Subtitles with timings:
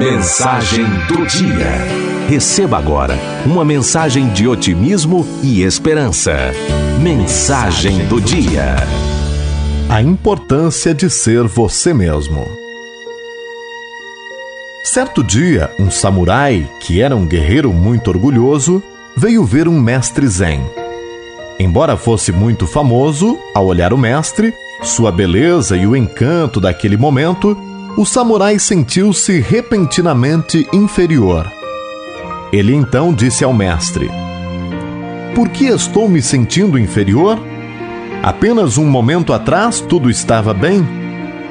[0.00, 2.26] Mensagem do dia.
[2.26, 3.14] Receba agora
[3.44, 6.32] uma mensagem de otimismo e esperança.
[7.02, 8.76] Mensagem do dia.
[9.90, 12.48] A importância de ser você mesmo.
[14.84, 18.82] Certo dia, um samurai, que era um guerreiro muito orgulhoso,
[19.14, 20.62] veio ver um mestre zen.
[21.58, 27.54] Embora fosse muito famoso, ao olhar o mestre, sua beleza e o encanto daquele momento,
[28.00, 31.52] o samurai sentiu-se repentinamente inferior.
[32.50, 34.10] Ele então disse ao mestre:
[35.34, 37.38] Por que estou me sentindo inferior?
[38.22, 40.82] Apenas um momento atrás tudo estava bem.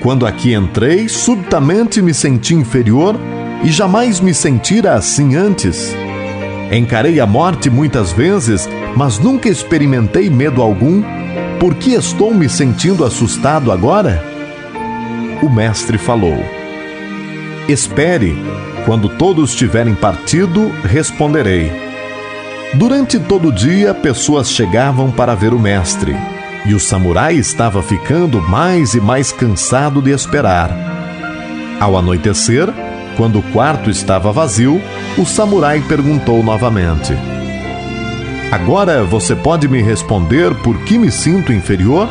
[0.00, 3.16] Quando aqui entrei, subitamente me senti inferior
[3.62, 5.94] e jamais me sentira assim antes.
[6.72, 11.02] Encarei a morte muitas vezes, mas nunca experimentei medo algum.
[11.58, 14.29] Por que estou me sentindo assustado agora?
[15.42, 16.36] O Mestre falou:
[17.68, 18.36] Espere,
[18.84, 21.70] quando todos tiverem partido, responderei.
[22.74, 26.14] Durante todo o dia, pessoas chegavam para ver o Mestre,
[26.64, 30.70] e o samurai estava ficando mais e mais cansado de esperar.
[31.80, 32.68] Ao anoitecer,
[33.16, 34.80] quando o quarto estava vazio,
[35.18, 37.14] o samurai perguntou novamente:
[38.50, 42.08] Agora você pode me responder por que me sinto inferior?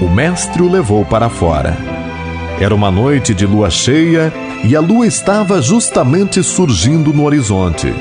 [0.00, 1.76] O mestre o levou para fora.
[2.60, 4.32] Era uma noite de lua cheia
[4.64, 7.92] e a lua estava justamente surgindo no horizonte.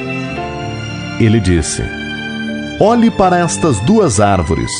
[1.20, 1.84] Ele disse:
[2.80, 4.72] Olhe para estas duas árvores,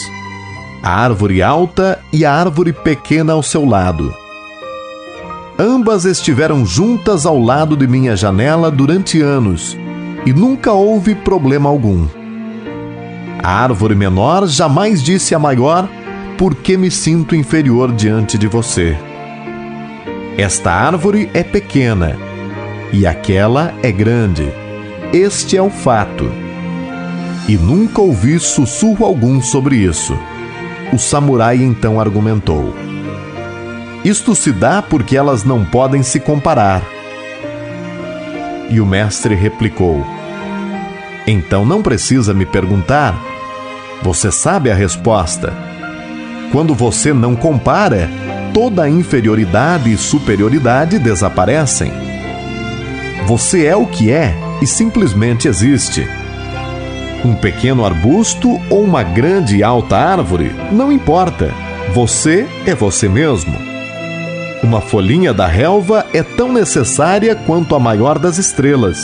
[0.84, 4.14] a árvore alta e a árvore pequena ao seu lado.
[5.60, 9.76] Ambas estiveram juntas ao lado de minha janela durante anos
[10.24, 12.06] e nunca houve problema algum.
[13.42, 15.90] A árvore menor jamais disse à maior
[16.38, 18.96] por que me sinto inferior diante de você.
[20.38, 22.16] Esta árvore é pequena
[22.94, 24.48] e aquela é grande.
[25.12, 26.30] Este é o fato.
[27.48, 30.16] E nunca ouvi sussurro algum sobre isso.
[30.94, 32.76] O samurai então argumentou:
[34.06, 36.84] Isto se dá porque elas não podem se comparar.
[38.70, 40.06] E o mestre replicou:
[41.26, 43.20] Então não precisa me perguntar.
[44.04, 45.77] Você sabe a resposta.
[46.52, 48.10] Quando você não compara,
[48.54, 51.92] toda inferioridade e superioridade desaparecem.
[53.28, 56.08] Você é o que é e simplesmente existe.
[57.26, 61.54] Um pequeno arbusto ou uma grande e alta árvore, não importa.
[61.94, 63.54] Você é você mesmo.
[64.64, 68.98] Uma folhinha da relva é tão necessária quanto a maior das estrelas.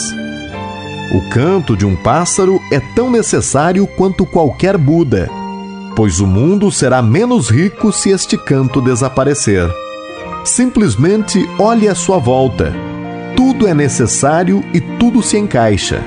[1.12, 5.43] O canto de um pássaro é tão necessário quanto qualquer Buda
[5.96, 9.68] pois o mundo será menos rico se este canto desaparecer.
[10.44, 12.72] Simplesmente olhe à sua volta.
[13.36, 16.02] Tudo é necessário e tudo se encaixa.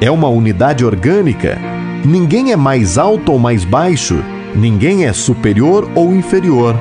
[0.00, 1.58] É uma unidade orgânica.
[2.04, 4.22] Ninguém é mais alto ou mais baixo,
[4.54, 6.76] ninguém é superior ou inferior.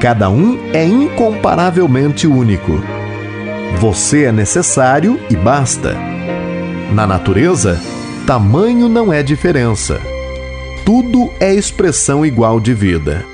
[0.00, 2.82] Cada um é incomparavelmente único.
[3.78, 5.96] Você é necessário e basta.
[6.92, 7.80] Na natureza,
[8.26, 10.13] tamanho não é diferença
[11.14, 13.33] tudo é expressão igual de vida.